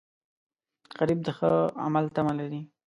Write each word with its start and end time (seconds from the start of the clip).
غریب 0.99 1.19
د 1.23 1.27
ښه 1.37 1.49
عمل 1.85 2.05
تمه 2.15 2.33
لري 2.39 2.61